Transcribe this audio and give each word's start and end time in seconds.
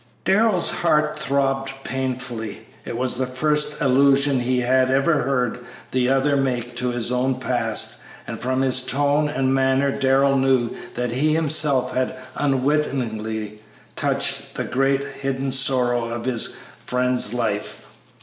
Darrell's 0.25 0.71
heart 0.71 1.19
throbbed 1.19 1.73
painfully; 1.83 2.65
it 2.85 2.97
was 2.97 3.15
the 3.17 3.27
first 3.27 3.79
allusion 3.81 4.39
he 4.39 4.61
had 4.61 4.89
ever 4.89 5.21
heard 5.21 5.59
the 5.91 6.09
other 6.09 6.35
make 6.35 6.75
to 6.77 6.89
his 6.89 7.11
own 7.11 7.35
past, 7.39 7.97
and 8.25 8.39
from 8.39 8.61
his 8.63 8.81
tone 8.81 9.29
and 9.29 9.53
manner 9.53 9.91
Darrell 9.91 10.37
knew 10.39 10.71
that 10.95 11.11
he 11.11 11.35
himself 11.35 11.93
had 11.93 12.15
unwittingly 12.33 13.61
touched 13.95 14.55
the 14.55 14.63
great, 14.63 15.03
hidden 15.03 15.51
sorrow 15.51 16.11
in 16.15 16.23
his 16.23 16.55
friend's 16.83 17.31
life. 17.35 17.85